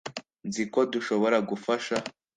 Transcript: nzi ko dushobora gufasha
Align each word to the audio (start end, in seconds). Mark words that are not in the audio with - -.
nzi 0.47 0.63
ko 0.73 0.79
dushobora 0.93 1.37
gufasha 1.49 1.95